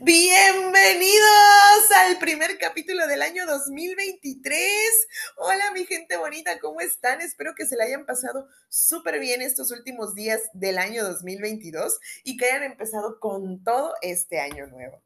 [0.00, 5.08] Bienvenidos al primer capítulo del año 2023.
[5.36, 7.22] Hola mi gente bonita, ¿cómo están?
[7.22, 12.36] Espero que se la hayan pasado súper bien estos últimos días del año 2022 y
[12.36, 15.02] que hayan empezado con todo este año nuevo.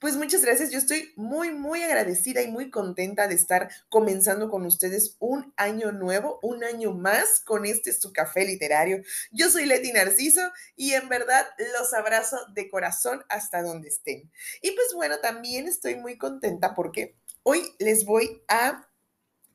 [0.00, 4.66] Pues muchas gracias, yo estoy muy, muy agradecida y muy contenta de estar comenzando con
[4.66, 9.02] ustedes un año nuevo, un año más con este su café literario.
[9.30, 11.46] Yo soy Leti Narciso y en verdad
[11.78, 14.30] los abrazo de corazón hasta donde estén.
[14.62, 18.86] Y pues bueno, también estoy muy contenta porque hoy les voy a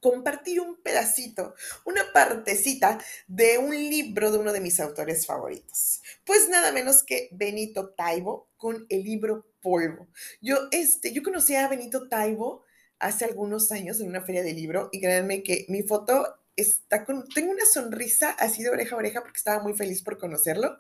[0.06, 6.04] compartir un pedacito, una partecita de un libro de uno de mis autores favoritos.
[6.24, 10.08] Pues nada menos que Benito Taibo con el libro Polvo.
[10.42, 12.64] Yo, este, yo conocí a Benito Taibo
[13.00, 17.28] hace algunos años en una feria de libro y créanme que mi foto está con,
[17.30, 20.78] tengo una sonrisa así de oreja a oreja porque estaba muy feliz por conocerlo.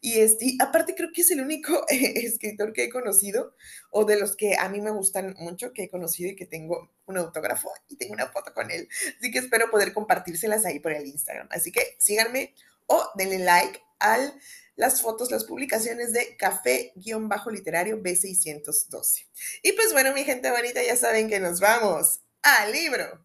[0.00, 3.54] Y, este, aparte creo que es el único escritor que he conocido
[3.90, 6.90] o de los que a mí me gustan mucho que he conocido y que tengo
[7.04, 8.88] un autógrafo y tengo una foto con él.
[9.18, 11.48] Así que espero poder compartírselas ahí por el Instagram.
[11.50, 12.54] Así que síganme
[12.86, 14.34] o denle like a
[14.76, 19.26] las fotos, las publicaciones de Café-Literario B612.
[19.62, 23.24] Y pues bueno, mi gente bonita, ya saben que nos vamos al libro.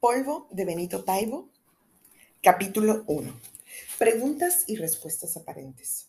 [0.00, 1.50] Polvo de Benito Taibo,
[2.42, 3.40] capítulo 1.
[3.98, 6.08] Preguntas y respuestas aparentes.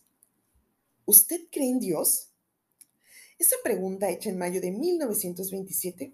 [1.06, 2.28] ¿Usted cree en Dios?
[3.38, 6.12] Esa pregunta hecha en mayo de 1927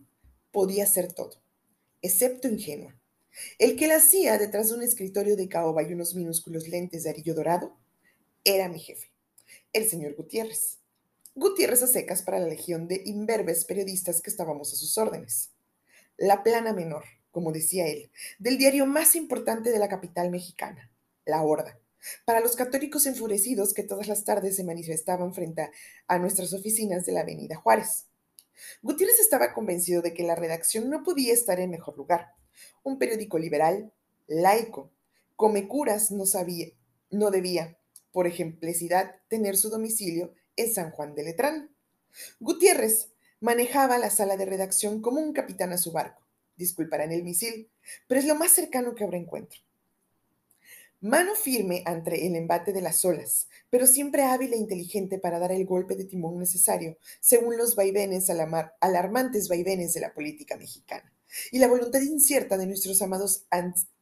[0.52, 1.42] podía ser todo,
[2.02, 2.94] excepto ingenua.
[3.58, 7.11] El que la hacía detrás de un escritorio de caoba y unos minúsculos lentes de
[7.11, 7.77] arillo dorado
[8.44, 9.11] era mi jefe,
[9.72, 10.78] el señor Gutiérrez.
[11.34, 15.50] Gutiérrez a secas para la legión de imberbes periodistas que estábamos a sus órdenes.
[16.17, 20.90] La plana menor, como decía él, del diario más importante de la capital mexicana,
[21.27, 21.78] La Horda,
[22.24, 25.70] para los católicos enfurecidos que todas las tardes se manifestaban frente
[26.07, 28.05] a nuestras oficinas de la Avenida Juárez.
[28.83, 32.33] Gutiérrez estaba convencido de que la redacción no podía estar en mejor lugar.
[32.83, 33.92] Un periódico liberal,
[34.27, 34.92] laico,
[35.34, 36.68] come curas no sabía,
[37.11, 37.78] no debía,
[38.12, 41.77] por ejemplicidad, tener su domicilio en San Juan de Letrán.
[42.40, 47.70] Gutiérrez manejaba la sala de redacción como un capitán a su barco disculparán el misil,
[48.08, 49.61] pero es lo más cercano que ahora encuentro.
[51.01, 55.52] Mano firme ante el embate de las olas, pero siempre hábil e inteligente para dar
[55.52, 58.30] el golpe de timón necesario, según los vaivenes
[58.80, 61.12] alarmantes vaivenes de la política mexicana,
[61.52, 63.46] y la voluntad incierta de nuestros amados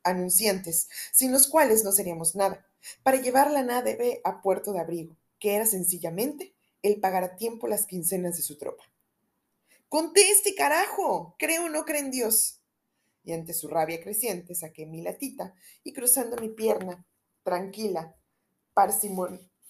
[0.05, 2.65] anunciantes, sin los cuales no seríamos nada,
[3.03, 7.67] para llevar la nave a puerto de abrigo, que era sencillamente el pagar a tiempo
[7.67, 8.85] las quincenas de su tropa.
[9.89, 11.35] Conteste, carajo.
[11.39, 12.61] ¿Cree o no cree en Dios?
[13.25, 17.07] Y ante su rabia creciente saqué mi latita y cruzando mi pierna,
[17.43, 18.17] tranquila,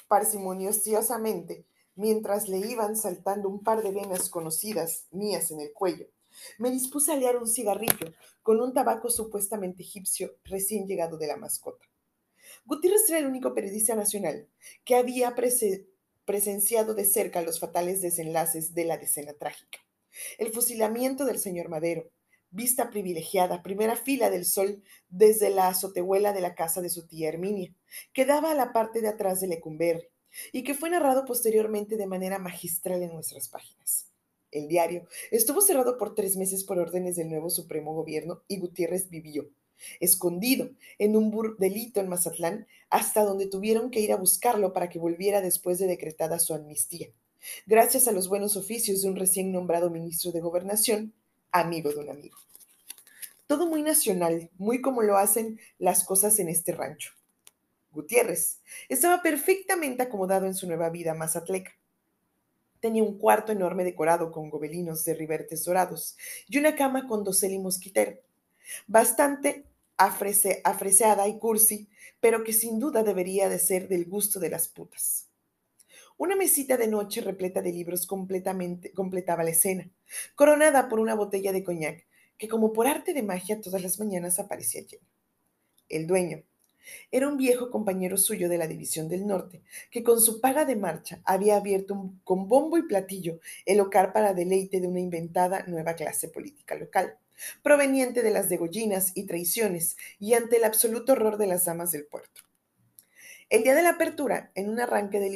[0.08, 6.08] parsimoniosamente, mientras le iban saltando un par de venas conocidas mías en el cuello,
[6.58, 11.36] me dispuse a liar un cigarrillo con un tabaco supuestamente egipcio recién llegado de la
[11.36, 11.86] mascota.
[12.64, 14.48] Gutiérrez era el único periodista nacional
[14.84, 15.34] que había
[16.24, 19.78] presenciado de cerca los fatales desenlaces de la decena trágica.
[20.38, 22.10] El fusilamiento del señor Madero,
[22.54, 27.28] vista privilegiada, primera fila del sol desde la azotehuela de la casa de su tía
[27.28, 27.74] Herminia,
[28.12, 30.08] que daba a la parte de atrás de Lecumberri,
[30.52, 34.08] y que fue narrado posteriormente de manera magistral en nuestras páginas.
[34.50, 39.10] El diario estuvo cerrado por tres meses por órdenes del nuevo Supremo Gobierno y Gutiérrez
[39.10, 39.50] vivió,
[39.98, 45.00] escondido en un burdelito en Mazatlán, hasta donde tuvieron que ir a buscarlo para que
[45.00, 47.08] volviera después de decretada su amnistía
[47.66, 51.12] gracias a los buenos oficios de un recién nombrado ministro de Gobernación,
[51.54, 52.36] amigo de un amigo.
[53.46, 57.12] Todo muy nacional, muy como lo hacen las cosas en este rancho.
[57.92, 61.72] Gutiérrez estaba perfectamente acomodado en su nueva vida mazatleca.
[62.80, 66.16] Tenía un cuarto enorme decorado con gobelinos de ribertes dorados
[66.48, 68.18] y una cama con dosel y mosquitero,
[68.86, 69.64] bastante
[69.96, 71.88] afreseada y cursi,
[72.20, 75.28] pero que sin duda debería de ser del gusto de las putas.
[76.16, 79.90] Una mesita de noche repleta de libros completamente completaba la escena,
[80.36, 82.06] coronada por una botella de coñac
[82.38, 85.06] que como por arte de magia todas las mañanas aparecía llena.
[85.88, 86.42] El dueño
[87.10, 90.76] era un viejo compañero suyo de la División del Norte, que con su paga de
[90.76, 95.94] marcha había abierto con bombo y platillo el local para deleite de una inventada nueva
[95.94, 97.18] clase política local,
[97.62, 102.04] proveniente de las degollinas y traiciones y ante el absoluto horror de las damas del
[102.06, 102.42] puerto.
[103.54, 105.30] El día de la apertura, en un arranque de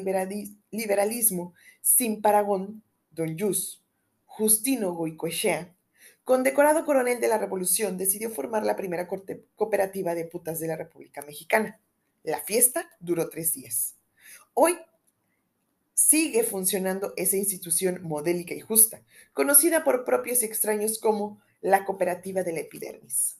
[0.72, 2.82] liberalismo sin paragón,
[3.12, 3.80] don Yus,
[4.26, 5.72] Justino Goicoechea,
[6.24, 11.22] condecorado coronel de la Revolución, decidió formar la primera cooperativa de putas de la República
[11.22, 11.80] Mexicana.
[12.24, 13.94] La fiesta duró tres días.
[14.52, 14.76] Hoy
[15.94, 19.00] sigue funcionando esa institución modélica y justa,
[19.32, 23.36] conocida por propios y extraños como la cooperativa de la epidermis.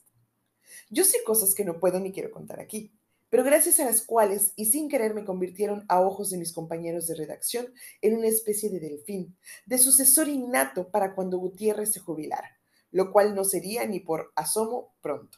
[0.89, 2.93] Yo sé cosas que no puedo ni quiero contar aquí,
[3.29, 7.07] pero gracias a las cuales y sin querer me convirtieron a ojos de mis compañeros
[7.07, 12.57] de redacción en una especie de delfín, de sucesor innato para cuando Gutiérrez se jubilara,
[12.91, 15.37] lo cual no sería ni por asomo pronto.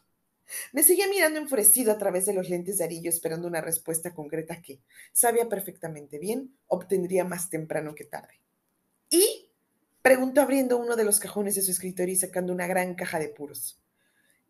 [0.74, 4.62] Me seguía mirando enfurecido a través de los lentes de arillo esperando una respuesta concreta
[4.62, 8.42] que, sabía perfectamente bien, obtendría más temprano que tarde.
[9.10, 9.50] ¿Y?
[10.02, 13.30] preguntó abriendo uno de los cajones de su escritorio y sacando una gran caja de
[13.30, 13.80] puros.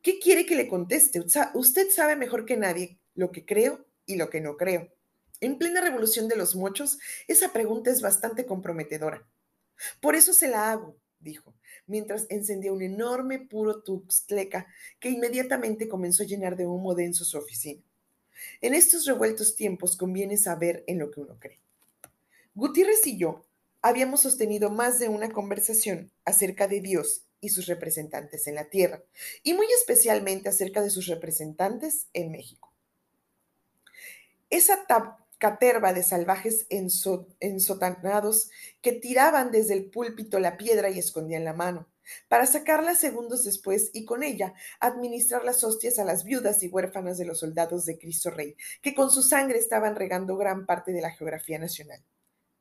[0.02, 1.20] ¿Qué quiere que le conteste?
[1.54, 4.94] Usted sabe mejor que nadie lo que creo y lo que no creo.
[5.40, 9.28] En plena revolución de los mochos, esa pregunta es bastante comprometedora.
[10.00, 11.56] Por eso se la hago, dijo,
[11.88, 14.68] mientras encendía un enorme puro tuxtleca
[15.00, 17.82] que inmediatamente comenzó a llenar de humo denso su oficina.
[18.62, 21.60] En estos revueltos tiempos conviene saber en lo que uno cree.
[22.54, 23.46] Gutiérrez y yo
[23.82, 29.04] habíamos sostenido más de una conversación acerca de Dios y sus representantes en la tierra,
[29.42, 32.71] y muy especialmente acerca de sus representantes en México.
[34.52, 34.86] Esa
[35.38, 38.50] caterva de salvajes ensotanados
[38.82, 41.88] que tiraban desde el púlpito la piedra y escondían la mano,
[42.28, 47.18] para sacarla segundos después y con ella administrar las hostias a las viudas y huérfanas
[47.18, 51.02] de los soldados de Cristo Rey, que con su sangre estaban regando gran parte de
[51.02, 52.04] la geografía nacional.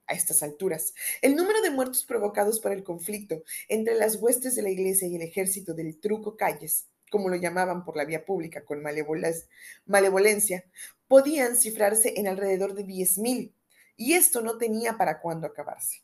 [0.06, 4.62] A estas alturas, el número de muertos provocados por el conflicto entre las huestes de
[4.62, 8.65] la iglesia y el ejército del truco calles como lo llamaban por la vía pública
[8.65, 10.65] con malevolencia,
[11.09, 13.53] podían cifrarse en alrededor de 10.000,
[13.97, 16.03] y esto no tenía para cuándo acabarse.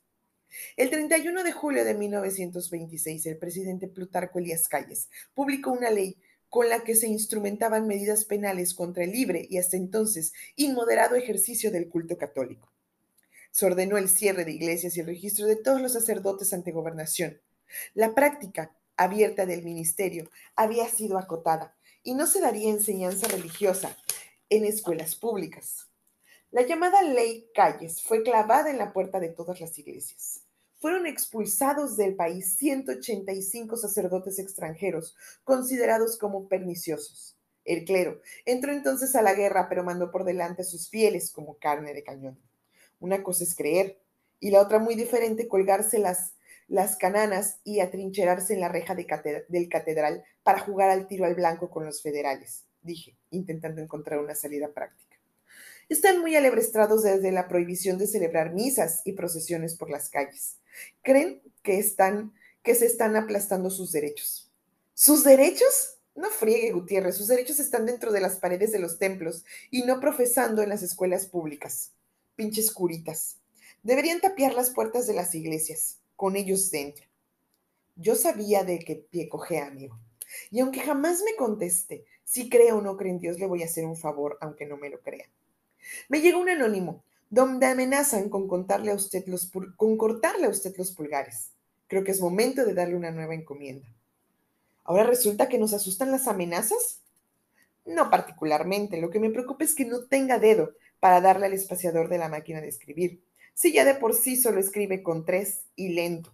[0.77, 6.17] El 31 de julio de 1926, el presidente Plutarco Elías Calles publicó una ley
[6.49, 11.71] con la que se instrumentaban medidas penales contra el libre y hasta entonces inmoderado ejercicio
[11.71, 12.73] del culto católico.
[13.51, 17.41] Se ordenó el cierre de iglesias y el registro de todos los sacerdotes ante gobernación.
[17.95, 23.97] La práctica abierta del ministerio había sido acotada y no se daría enseñanza religiosa
[24.49, 25.89] en escuelas públicas.
[26.51, 30.43] La llamada ley Calles fue clavada en la puerta de todas las iglesias.
[30.79, 37.37] Fueron expulsados del país 185 sacerdotes extranjeros, considerados como perniciosos.
[37.65, 41.59] El clero entró entonces a la guerra, pero mandó por delante a sus fieles como
[41.59, 42.39] carne de cañón.
[43.01, 44.01] Una cosa es creer,
[44.39, 46.36] y la otra muy diferente, colgarse las
[46.69, 51.71] las cananas y atrincherarse en la reja del catedral para jugar al tiro al blanco
[51.71, 55.17] con los federales, dije, intentando encontrar una salida práctica.
[55.89, 60.59] Están muy alebrestrados desde la prohibición de celebrar misas y procesiones por las calles.
[61.03, 62.33] Creen que están
[62.65, 64.51] que se están aplastando sus derechos.
[64.93, 65.99] ¿Sus derechos?
[66.17, 70.01] No friegue, Gutiérrez, sus derechos están dentro de las paredes de los templos y no
[70.01, 71.93] profesando en las escuelas públicas.
[72.35, 73.37] Pinches curitas.
[73.85, 77.07] Deberían tapiar las puertas de las iglesias con ellos dentro.
[77.95, 79.99] Yo sabía de qué pie coge, amigo.
[80.51, 83.67] Y aunque jamás me conteste si cree o no cree en Dios, le voy a
[83.67, 85.27] hacer un favor, aunque no me lo crea.
[86.09, 89.47] Me llegó un anónimo donde amenazan con cortarle a usted los
[90.93, 91.53] pulgares.
[91.87, 93.87] Creo que es momento de darle una nueva encomienda.
[94.85, 97.01] ¿Ahora resulta que nos asustan las amenazas?
[97.85, 99.01] No particularmente.
[99.01, 102.29] Lo que me preocupa es que no tenga dedo para darle al espaciador de la
[102.29, 103.23] máquina de escribir
[103.57, 106.31] si ya de por sí solo escribe con tres y lento.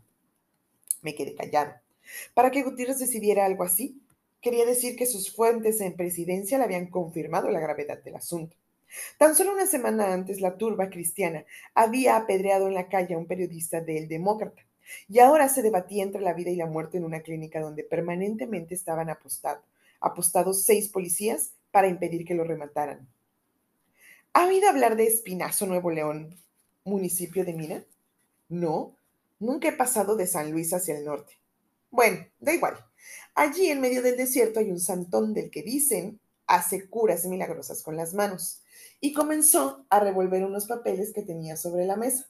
[1.02, 1.73] Me quedé callado.
[2.35, 4.02] Para que Gutiérrez decidiera algo así,
[4.41, 8.57] quería decir que sus fuentes en presidencia le habían confirmado la gravedad del asunto.
[9.19, 13.26] Tan solo una semana antes, la turba cristiana había apedreado en la calle a un
[13.26, 14.67] periodista del Demócrata,
[15.09, 18.75] y ahora se debatía entre la vida y la muerte en una clínica donde permanentemente
[18.75, 19.62] estaban apostado,
[20.00, 23.09] apostados seis policías para impedir que lo remataran.
[24.33, 26.37] ¿Ha oído hablar de Espinazo, Nuevo León?
[26.85, 27.85] Municipio de Mina?
[28.49, 28.97] No,
[29.39, 31.39] nunca he pasado de San Luis hacia el norte.
[31.91, 32.77] Bueno, da igual.
[33.35, 37.97] Allí en medio del desierto hay un santón del que dicen hace curas milagrosas con
[37.97, 38.62] las manos.
[39.01, 42.29] Y comenzó a revolver unos papeles que tenía sobre la mesa.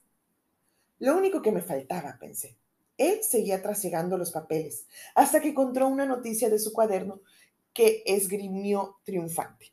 [0.99, 2.57] Lo único que me faltaba, pensé.
[2.97, 7.21] Él seguía trasegando los papeles hasta que encontró una noticia de su cuaderno
[7.73, 9.73] que esgrimió triunfante.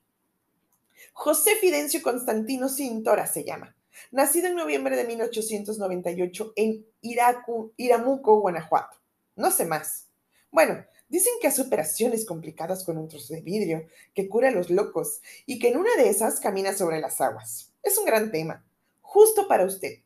[1.13, 3.75] José Fidencio Constantino Cintora se llama.
[4.11, 8.97] Nacido en noviembre de 1898 en Iramuco, Guanajuato.
[9.35, 10.07] No sé más.
[10.51, 14.69] Bueno, dicen que hace operaciones complicadas con un trozo de vidrio, que cura a los
[14.69, 17.71] locos y que en una de esas camina sobre las aguas.
[17.83, 18.65] Es un gran tema,
[19.01, 19.99] justo para usted,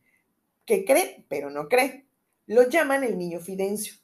[0.66, 2.06] que cree pero no cree.
[2.46, 3.96] Lo llaman el niño Fidencio.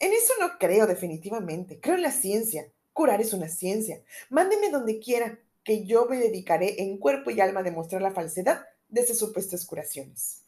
[0.00, 1.80] En eso no creo definitivamente.
[1.80, 2.70] Creo en la ciencia.
[2.92, 4.02] Curar es una ciencia.
[4.30, 8.64] Mándeme donde quiera, que yo me dedicaré en cuerpo y alma a demostrar la falsedad
[8.88, 10.44] de esas supuestas curaciones.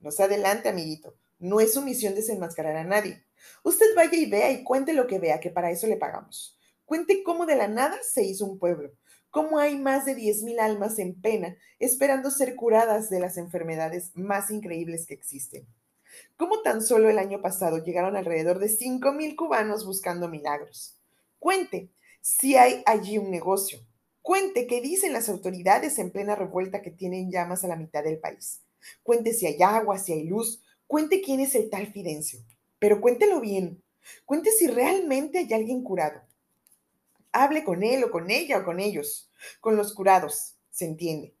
[0.00, 1.14] No se adelante, amiguito.
[1.38, 3.24] No es su misión desenmascarar a nadie.
[3.62, 6.58] Usted vaya y vea y cuente lo que vea, que para eso le pagamos.
[6.84, 8.92] Cuente cómo de la nada se hizo un pueblo,
[9.30, 14.50] cómo hay más de 10.000 almas en pena esperando ser curadas de las enfermedades más
[14.50, 15.66] increíbles que existen.
[16.36, 20.98] Cómo tan solo el año pasado llegaron alrededor de 5.000 cubanos buscando milagros.
[21.38, 23.80] Cuente si hay allí un negocio.
[24.22, 28.18] Cuente qué dicen las autoridades en plena revuelta que tienen llamas a la mitad del
[28.18, 28.62] país.
[29.02, 30.62] Cuente si hay agua, si hay luz.
[30.86, 32.40] Cuente quién es el tal Fidencio.
[32.78, 33.82] Pero cuéntelo bien.
[34.24, 36.20] Cuente si realmente hay alguien curado.
[37.32, 41.34] Hable con él o con ella o con ellos, con los curados, se entiende.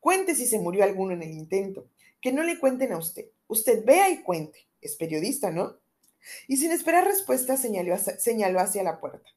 [0.00, 1.86] Cuente si se murió alguno en el intento.
[2.20, 3.26] Que no le cuenten a usted.
[3.46, 4.66] Usted vea y cuente.
[4.80, 5.76] Es periodista, ¿no?
[6.48, 9.28] Y sin esperar respuesta señaló hacia, la puerta.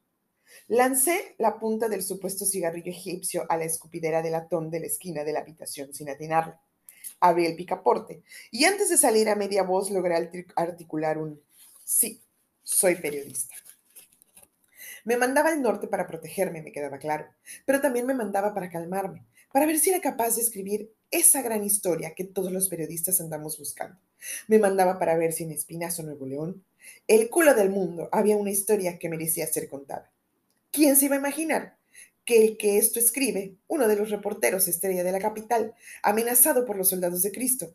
[0.68, 5.24] Lancé la punta del supuesto cigarrillo egipcio a la escupidera de latón de la esquina
[5.24, 6.54] de la habitación sin atinarle.
[7.20, 10.14] Abrí el picaporte y antes de salir a media voz logré
[10.56, 11.40] articular un
[11.84, 12.20] sí,
[12.62, 13.54] soy periodista.
[15.04, 17.26] Me mandaba al norte para protegerme, me quedaba claro,
[17.64, 21.64] pero también me mandaba para calmarme, para ver si era capaz de escribir esa gran
[21.64, 23.98] historia que todos los periodistas andamos buscando.
[24.46, 26.64] Me mandaba para ver si en Espinazo, Nuevo León,
[27.06, 30.10] el culo del mundo, había una historia que merecía ser contada.
[30.70, 31.76] ¿Quién se iba a imaginar
[32.24, 36.76] que el que esto escribe, uno de los reporteros estrella de la capital, amenazado por
[36.76, 37.74] los soldados de Cristo,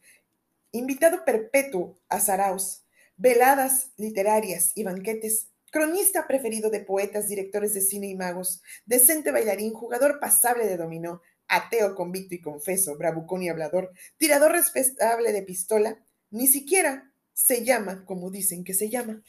[0.72, 2.84] invitado perpetuo a Saraos,
[3.18, 9.74] veladas literarias y banquetes, cronista preferido de poetas, directores de cine y magos, decente bailarín,
[9.74, 16.00] jugador pasable de dominó, ateo convicto y confeso, bravucón y hablador, tirador respetable de pistola,
[16.32, 19.22] ni siquiera se llama como dicen que se llama.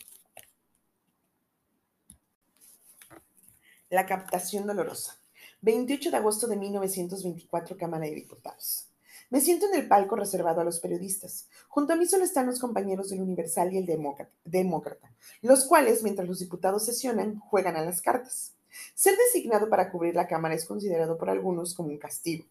[3.88, 5.16] La captación dolorosa.
[5.61, 8.88] 28 de agosto de 1924, Cámara de Diputados.
[9.31, 11.49] Me siento en el palco reservado a los periodistas.
[11.69, 13.87] Junto a mí solo están los compañeros del Universal y el
[14.45, 18.55] Demócrata, los cuales, mientras los diputados sesionan, juegan a las cartas.
[18.97, 22.45] Ser designado para cubrir la Cámara es considerado por algunos como un castigo.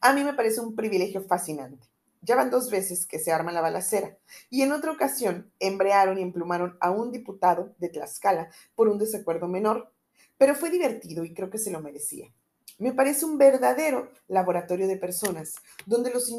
[0.00, 1.86] A mí me parece un privilegio fascinante.
[2.22, 4.16] Ya van dos veces que se arma la balacera
[4.48, 9.46] y en otra ocasión embrearon y emplumaron a un diputado de Tlaxcala por un desacuerdo
[9.46, 9.92] menor,
[10.38, 12.32] pero fue divertido y creo que se lo merecía.
[12.78, 16.32] Me parece un verdadero laboratorio de personas, donde los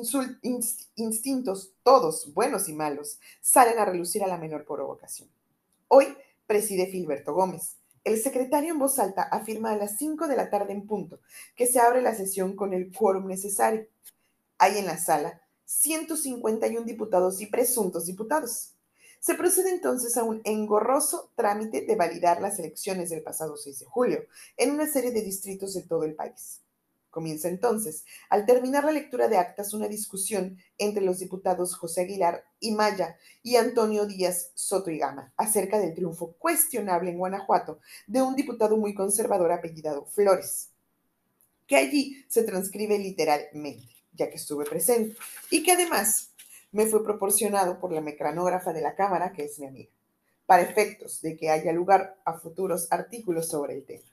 [0.95, 5.29] instintos, todos buenos y malos, salen a relucir a la menor provocación.
[5.87, 6.07] Hoy
[6.47, 7.77] preside Filberto Gómez.
[8.03, 11.19] El secretario en voz alta afirma a las 5 de la tarde en punto
[11.55, 13.87] que se abre la sesión con el quórum necesario.
[14.57, 18.73] Hay en la sala 151 diputados y presuntos diputados.
[19.21, 23.85] Se procede entonces a un engorroso trámite de validar las elecciones del pasado 6 de
[23.85, 24.25] julio
[24.57, 26.61] en una serie de distritos de todo el país.
[27.11, 32.45] Comienza entonces, al terminar la lectura de actas, una discusión entre los diputados José Aguilar
[32.59, 38.23] y Maya y Antonio Díaz Soto y Gama acerca del triunfo cuestionable en Guanajuato de
[38.23, 40.71] un diputado muy conservador apellidado Flores,
[41.67, 45.15] que allí se transcribe literalmente, ya que estuve presente,
[45.51, 46.30] y que además
[46.71, 49.91] me fue proporcionado por la mecranógrafa de la Cámara, que es mi amiga,
[50.45, 54.07] para efectos de que haya lugar a futuros artículos sobre el tema.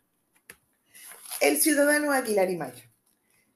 [1.41, 2.83] El ciudadano Aguilar y Maya.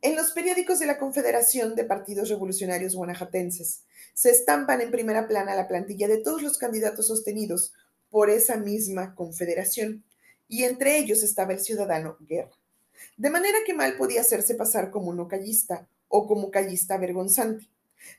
[0.01, 5.55] En los periódicos de la Confederación de Partidos Revolucionarios Guanajatenses se estampan en primera plana
[5.55, 7.73] la plantilla de todos los candidatos sostenidos
[8.11, 10.05] por esa misma confederación,
[10.49, 12.53] y entre ellos estaba el ciudadano Guerra.
[13.17, 17.69] De manera que mal podía hacerse pasar como no callista o como callista vergonzante.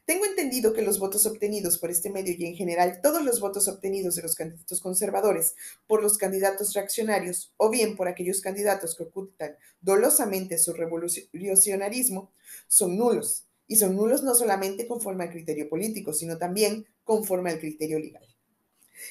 [0.05, 3.67] Tengo entendido que los votos obtenidos por este medio y en general todos los votos
[3.67, 5.55] obtenidos de los candidatos conservadores
[5.87, 12.31] por los candidatos reaccionarios o bien por aquellos candidatos que ocultan dolosamente su revolucionarismo
[12.67, 13.45] son nulos.
[13.65, 18.27] Y son nulos no solamente conforme al criterio político, sino también conforme al criterio legal.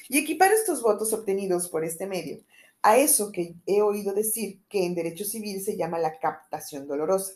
[0.07, 2.43] Y equipar estos votos obtenidos por este medio
[2.83, 7.33] a eso que he oído decir que en derecho civil se llama la captación dolorosa.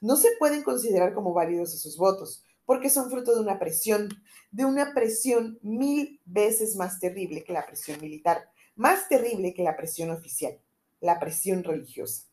[0.00, 4.08] No se pueden considerar como válidos esos votos, porque son fruto de una presión,
[4.50, 9.76] de una presión mil veces más terrible que la presión militar, más terrible que la
[9.76, 10.58] presión oficial,
[11.00, 12.24] la presión religiosa.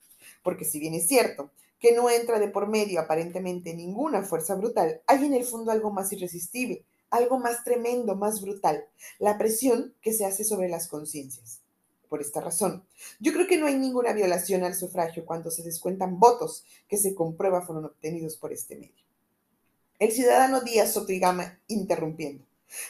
[0.43, 5.01] Porque si bien es cierto que no entra de por medio aparentemente ninguna fuerza brutal,
[5.07, 8.85] hay en el fondo algo más irresistible, algo más tremendo, más brutal,
[9.19, 11.61] la presión que se hace sobre las conciencias.
[12.07, 12.85] Por esta razón,
[13.19, 17.15] yo creo que no hay ninguna violación al sufragio cuando se descuentan votos que se
[17.15, 19.11] comprueba fueron obtenidos por este medio.
[20.01, 22.43] El ciudadano Díaz Soto y Gama interrumpiendo.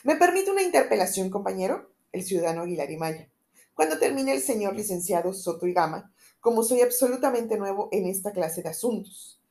[0.06, 1.92] ¿Me permite una interpelación, compañero?
[2.14, 3.28] El ciudadano Aguilar y Maya.
[3.74, 8.64] Cuando termine el señor licenciado Soto y Gama, como soy absolutamente nuevo en esta clase
[8.64, 9.42] de asuntos.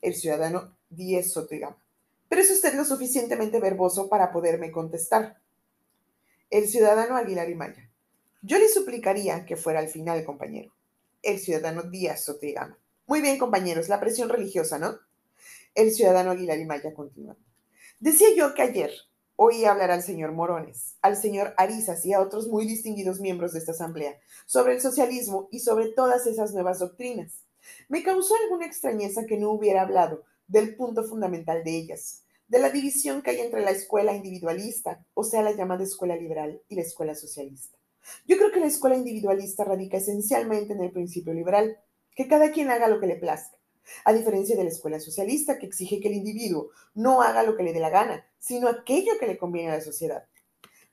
[0.00, 1.82] El ciudadano Díez Soto y Gama.
[2.28, 5.40] Pero es usted lo suficientemente verboso para poderme contestar.
[6.50, 7.90] El ciudadano Aguilar y Maya.
[8.42, 10.72] Yo le suplicaría que fuera al final, compañero.
[11.22, 12.78] El ciudadano Díaz Soto y Gama.
[13.08, 15.00] Muy bien, compañeros, la presión religiosa, ¿no?
[15.78, 17.36] El ciudadano Aguilar y Maya continúa.
[18.00, 18.90] Decía yo que ayer
[19.36, 23.60] oí hablar al señor Morones, al señor Arizas y a otros muy distinguidos miembros de
[23.60, 27.44] esta asamblea sobre el socialismo y sobre todas esas nuevas doctrinas.
[27.88, 32.70] Me causó alguna extrañeza que no hubiera hablado del punto fundamental de ellas, de la
[32.70, 36.82] división que hay entre la escuela individualista, o sea, la llamada escuela liberal, y la
[36.82, 37.78] escuela socialista.
[38.26, 41.78] Yo creo que la escuela individualista radica esencialmente en el principio liberal,
[42.16, 43.57] que cada quien haga lo que le plazca,
[44.04, 47.62] a diferencia de la escuela socialista que exige que el individuo no haga lo que
[47.62, 50.24] le dé la gana, sino aquello que le conviene a la sociedad.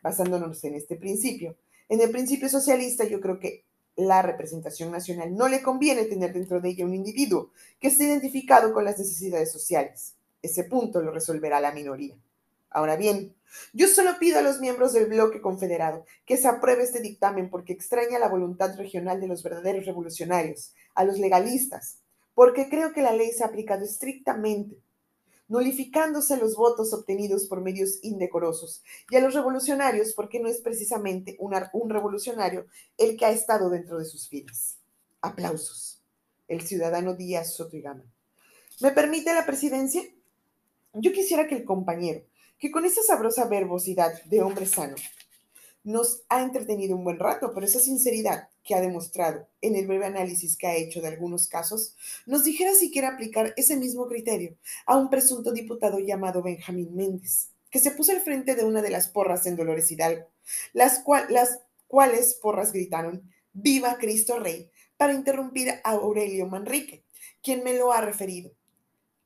[0.01, 1.57] Basándonos en este principio,
[1.89, 6.59] en el principio socialista yo creo que la representación nacional no le conviene tener dentro
[6.59, 10.15] de ella un individuo que esté identificado con las necesidades sociales.
[10.41, 12.15] Ese punto lo resolverá la minoría.
[12.69, 13.33] Ahora bien,
[13.71, 17.71] yo solo pido a los miembros del bloque confederado que se apruebe este dictamen porque
[17.71, 21.99] extraña la voluntad regional de los verdaderos revolucionarios, a los legalistas,
[22.35, 24.77] porque creo que la ley se ha aplicado estrictamente,
[25.47, 31.37] nulificándose los votos obtenidos por medios indecorosos, y a los revolucionarios porque no es precisamente
[31.39, 34.77] un, revolucionario el que ha estado dentro de sus filas.
[35.21, 36.01] Aplausos.
[36.47, 37.75] El ciudadano Díaz Soto
[38.81, 40.03] ¿Me permite la presidencia?
[40.93, 42.21] Yo quisiera que el compañero,
[42.59, 44.95] que con esa sabrosa verbosidad de hombre sano
[45.85, 50.07] nos ha entretenido un buen rato, pero esa sinceridad que ha demostrado en el breve
[50.07, 54.57] análisis que ha hecho de algunos casos, nos dijera si quiere aplicar ese mismo criterio
[54.87, 58.89] a un presunto diputado llamado Benjamín Méndez, que se puso al frente de una de
[58.89, 60.27] las porras en Dolores Hidalgo,
[60.73, 67.03] las, las cuales porras gritaron Viva Cristo Rey para interrumpir a Aurelio Manrique,
[67.43, 68.51] quien me lo ha referido.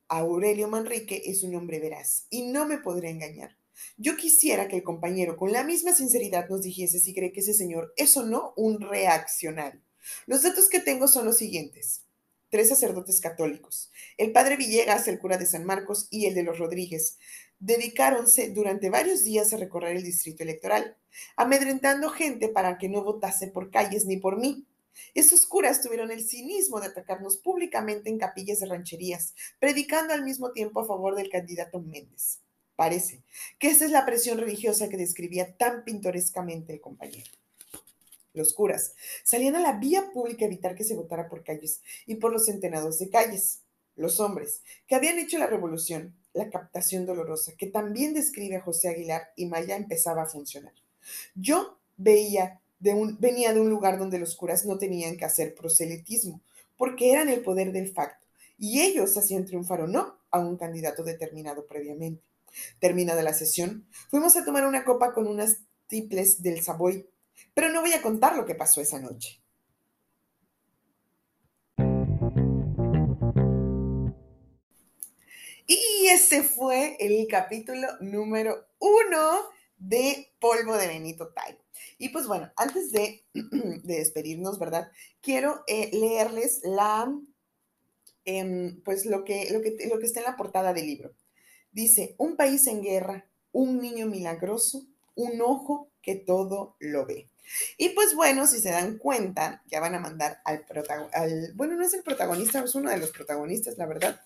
[0.10, 3.59] Aurelio Manrique es un hombre veraz y no me podré engañar.
[3.98, 7.54] Yo quisiera que el compañero con la misma sinceridad nos dijese si cree que ese
[7.54, 9.82] señor es o no un reaccionario.
[10.26, 12.04] Los datos que tengo son los siguientes.
[12.50, 16.58] Tres sacerdotes católicos, el padre Villegas, el cura de San Marcos y el de los
[16.58, 17.20] Rodríguez,
[17.60, 20.98] dedicáronse durante varios días a recorrer el distrito electoral,
[21.36, 24.66] amedrentando gente para que no votase por calles ni por mí,
[25.14, 30.52] estos curas tuvieron el cinismo de atacarnos públicamente en capillas de rancherías, predicando al mismo
[30.52, 32.40] tiempo a favor del candidato Méndez.
[32.80, 33.26] Parece
[33.60, 37.30] que esa es la presión religiosa que describía tan pintorescamente el compañero.
[38.32, 38.94] Los curas
[39.26, 42.46] salían a la vía pública a evitar que se votara por calles y por los
[42.46, 43.64] centenados de calles.
[43.98, 49.34] Los hombres que habían hecho la revolución, la captación dolorosa, que también describe José Aguilar
[49.36, 50.72] y Maya, empezaba a funcionar.
[51.36, 56.40] Yo veía venía de un lugar donde los curas no tenían que hacer proselitismo,
[56.78, 58.26] porque eran el poder del facto,
[58.58, 62.29] y ellos hacían triunfar o no a un candidato determinado previamente.
[62.80, 65.58] Terminada la sesión, fuimos a tomar una copa con unas
[65.88, 67.10] tiples del Savoy,
[67.54, 69.42] pero no voy a contar lo que pasó esa noche.
[75.66, 81.60] Y ese fue el capítulo número uno de Polvo de Benito Taibo.
[82.00, 83.24] Y pues bueno, antes de,
[83.84, 84.92] despedirnos, ¿verdad?
[85.22, 87.14] Quiero eh, leerles la,
[88.26, 91.14] em, pues lo que, lo, que, lo que está en la portada del libro.
[91.72, 97.30] Dice, un país en guerra, un niño milagroso, un ojo que todo lo ve.
[97.78, 101.84] Y pues bueno, si se dan cuenta, ya van a mandar al protagonista, bueno, no
[101.84, 104.22] es el protagonista, es uno de los protagonistas, la verdad,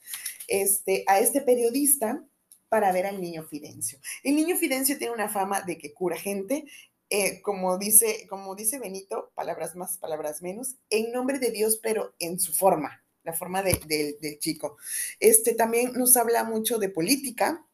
[0.48, 2.24] este, a este periodista
[2.70, 4.00] para ver al niño Fidencio.
[4.24, 6.66] El niño Fidencio tiene una fama de que cura gente,
[7.10, 12.16] eh, como, dice, como dice Benito, palabras más, palabras menos, en nombre de Dios, pero
[12.20, 14.78] en su forma, la forma del chico.
[15.20, 17.66] Este también nos habla mucho de política,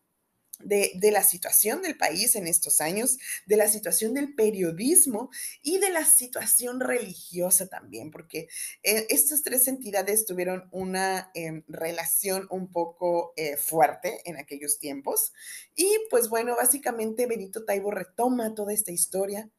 [0.59, 5.29] de, la situación del país en estos años, de la situación del periodismo
[5.61, 8.47] y de la situación religiosa también, porque
[8.83, 15.33] eh, estas tres entidades tuvieron una em, relación un poco eh, fuerte en aquellos tiempos.
[15.75, 19.49] Y pues bueno, básicamente Benito Taibo retoma toda esta historia.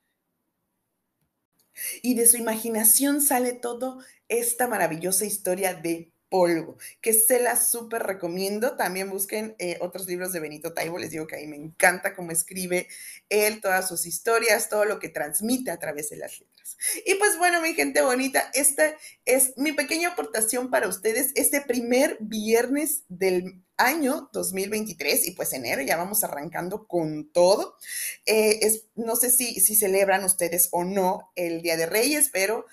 [2.03, 8.05] Y de su imaginación sale toda esta maravillosa historia de polvo, que se la súper
[8.05, 8.77] recomiendo.
[8.77, 10.97] También busquen eh, otros libros de Benito Taibo.
[10.97, 12.89] Les digo que a mí me encanta cómo escribe
[13.29, 16.79] él, todas sus historias, todo lo que transmite a través de las letras.
[17.05, 18.95] Y pues bueno, mi gente bonita, esta
[19.27, 25.83] es mi pequeña aportación para ustedes este primer viernes del año 2023 y pues enero
[25.83, 27.77] ya vamos arrancando con todo.
[28.25, 32.67] Eh, es, no sé si, si celebran ustedes o no el Día de Reyes, pero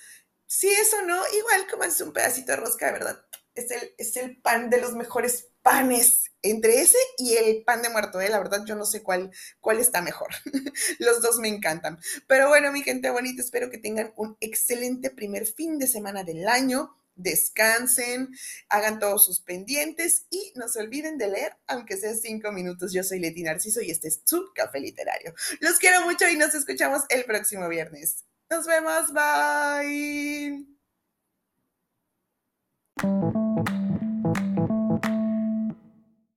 [0.47, 3.25] si eso no, igual es un pedacito de rosca, de verdad.
[3.53, 6.23] Es el, es el pan de los mejores panes.
[6.43, 8.29] Entre ese y el pan de muerto, ¿eh?
[8.29, 10.29] la verdad yo no sé cuál, cuál está mejor.
[10.99, 11.99] Los dos me encantan.
[12.27, 16.47] Pero bueno, mi gente bonita, espero que tengan un excelente primer fin de semana del
[16.47, 18.29] año descansen,
[18.69, 22.93] hagan todos sus pendientes y no se olviden de leer, aunque sea cinco minutos.
[22.93, 25.33] Yo soy Leti Narciso y este es su café literario.
[25.59, 28.23] Los quiero mucho y nos escuchamos el próximo viernes.
[28.49, 30.67] Nos vemos, bye.